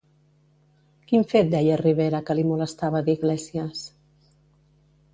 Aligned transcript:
Quin 1.11 1.25
fet 1.33 1.51
deia 1.51 1.77
Rivera 1.83 2.23
que 2.31 2.39
li 2.41 2.47
molestava 2.55 3.05
d'Iglesias? 3.11 3.87